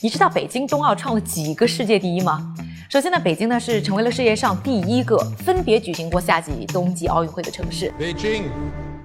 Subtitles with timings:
[0.00, 2.54] 你知道北京冬奥创了几个世界第一吗？
[2.88, 7.92] 首先呢，北京呢是成为了世界上第一个分别举行过夏季、冬季奥运会的城市。
[7.98, 8.44] 北京。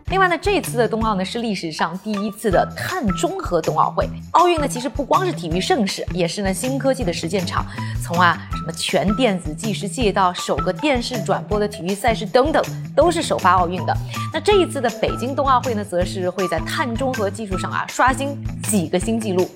[0.09, 4.09] 另外呢，这次的冬奥呢是历史上第一次的碳中和冬奥会。
[4.31, 7.65] 奥运呢其实不光是体育盛事，也是呢新科技的实践场。
[8.01, 12.63] 从啊什么全电子计时器到首个电视转播的体育赛事等等，
[12.95, 13.95] 都是首发奥运的。
[14.33, 19.49] 那这一次的北京冬奥会呢，则是会在碳中和技术上啊刷新几个新纪录。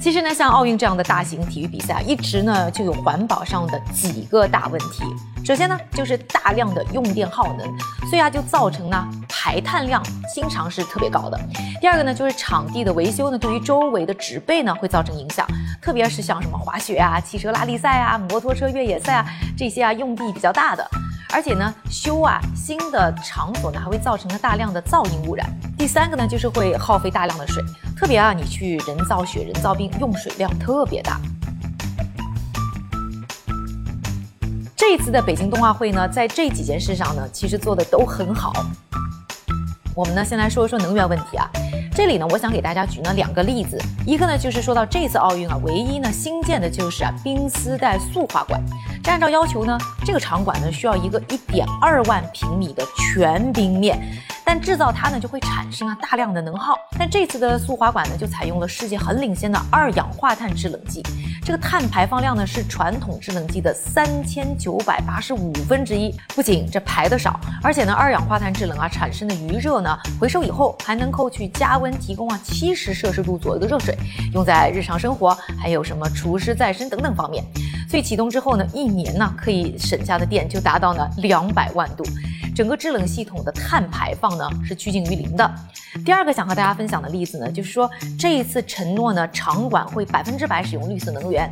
[0.00, 5.02] 其实呢，像奥运这样的大型体育比赛，一直呢就有环保上的几个大问题。
[5.44, 7.66] 首先呢，就是大量的用电耗能，
[8.08, 10.02] 所以啊就造成呢排碳量
[10.32, 11.38] 经常是特别高的。
[11.80, 15.46] 第二个呢，就是场地的维修呢，对于周围的植被呢会造成影响，
[15.82, 19.26] 特别是像什么滑雪啊、汽车拉力赛啊、摩托车越野赛啊
[19.56, 20.88] 这些啊用地比较大的。
[21.30, 25.46] 而且呢，修啊新的场所呢，还会造成了大量的噪音污染。
[25.76, 27.62] 第三个呢，就是会耗费大量的水，
[27.98, 31.20] 特别啊，你去人造雪、人造冰，用水量特别大。
[34.76, 38.52] 这次的北京冬奥会呢，在这几件事上呢，其实做的都很好。
[39.96, 41.50] 我们呢，先来说一说能源问题啊。
[41.92, 48.62] 这里呢，我想给大家举呢两个例子，一个呢就是说到这次奥运啊，唯一呢新建的就是啊冰丝带速滑馆。
[49.02, 53.98] 这按照要求呢，这个场馆呢需要一个一点二万平米的全冰面。
[54.48, 56.74] 但制造它呢，就会产生啊大量的能耗。
[56.98, 61.02] 但这次的速滑馆呢，就采用了世界很领先的二氧化碳制冷剂，
[61.44, 66.18] 这个碳排放量呢是传统制冷剂的三千九百八十五分之一。
[66.34, 73.94] 不仅这排的少，而且呢，二氧化碳制冷啊产生的余热呢，回收以后还能够去加温，提供啊七十摄氏度左右的热水，
[74.32, 77.44] 用在日常生活，还有什么除湿再生等等方面。
[77.88, 82.04] 所以启动之后呢，一年呢可以省下的电就达到呢两百万度。
[82.54, 85.50] 整个制冷系统的碳排放呢是趋近于零的。
[86.04, 91.48] 第二个想和大家分享的例子呢，就是说这一次承诺呢，场馆会百分之百使用绿色能源。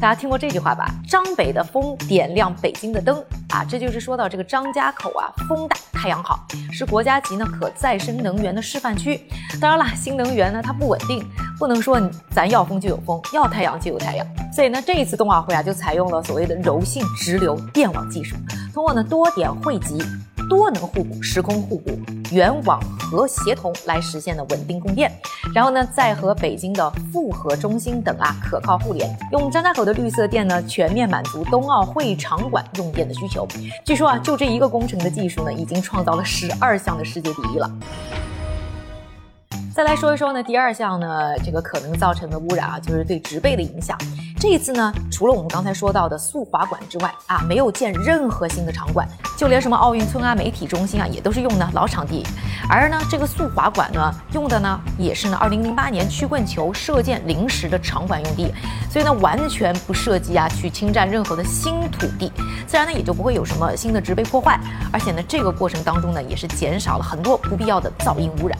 [0.00, 0.92] 大家听过这句话吧？
[1.08, 9.20] 张北的风点亮北京的灯啊，这就是说到这个张家口啊，风大太阳好，是国家级呢可再生能源的示范区。
[9.60, 11.24] 当然了，新能源呢它不稳定，
[11.58, 14.26] 不能说咱要风就有风，要太阳就有太阳。
[14.54, 18.36] 所以呢，这一次冬奥会啊，就采用了所谓的柔性直流电网技术，
[18.72, 20.02] 通过呢多点汇集。
[20.48, 21.90] 多能互补、时空互补、
[22.32, 25.12] 原网和协同来实现的稳定供电，
[25.54, 33.46] 然后呢，再和北京的复合中心等啊可靠互联，用张家口的绿色电呢，全面满足冬奥会场馆用电的需求。
[33.84, 37.70] 据说啊，就这一个工程的技术呢，已经创造了十二项的世界第一了。
[39.78, 43.96] 再来说一说呢，第二项呢，这个可能造成的污染啊，就是对植被的影响。
[44.36, 49.06] 这一次呢，除了我们刚才说到的速滑馆之外啊，没有建任何新的场馆，
[49.36, 52.26] 就连什么奥运村啊、媒体中心啊，也都是用的老场地。
[52.68, 58.52] 而呢，这个速滑馆呢，用的呢，也是呢2008年曲棍球射箭临时的场馆用地，
[58.90, 62.32] 所以呢，完全不涉及啊去侵占任何的新土地，
[62.66, 64.58] 自然呢也就不会有什么新的植被破坏。
[64.92, 68.58] 而且呢，这个过程当中呢，也是减少了很多不必要的噪音污染。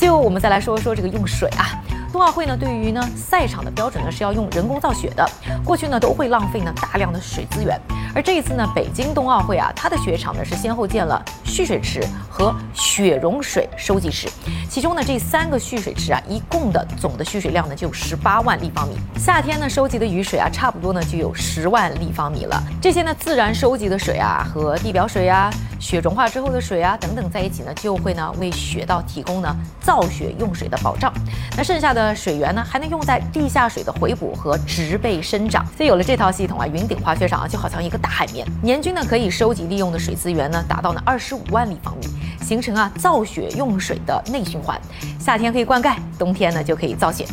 [0.00, 1.76] 最后，我们再来说一说这个用水啊。
[2.10, 5.30] 冬奥会呢，对于呢赛场的标准呢是要用人工造雪的，
[5.62, 7.78] 过去呢都会浪费呢大量的水资源，
[8.14, 14.28] 而这一次呢北京冬奥会啊，它的雪场呢是先后建了蓄水池和雪融水收集池，
[14.68, 25.50] 其中呢这三个蓄水池啊，一共的总的蓄水量呢就十八万立方米，夏天呢收集的雨水啊，差不多呢就有十万立方米了，这些呢自然收集的水啊和地表水啊。
[25.80, 31.10] 雪融化之后的水啊，等等在一起呢，就会呢为雪道提供呢造雪用水的保障。
[31.56, 35.66] 那剩下的水源呢，还能用在地下水的回补和植被生长。
[35.74, 42.06] 所以有了这套系统啊，云顶滑雪场啊就好像一个大海绵，年均呢可以收集利用的水资源呢达到呢二十五万立方米，
[42.44, 44.80] 形成啊造雪用水的内循环。
[45.18, 47.26] 夏天可以灌溉，冬天呢就可以造雪。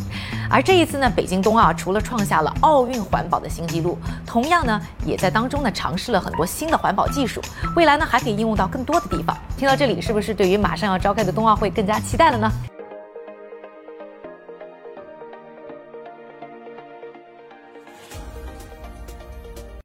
[0.50, 7.40] 而这一次呢，北京冬奥除了创下了奥运环保的新纪录，同样呢，也在当中呢尝试了很多新的环保技术，
[7.76, 9.36] 未来呢还可以应用到更多的地方。
[9.56, 12.50] 听到这里，是不是对于马上要召开的冬奥会更加期待了呢？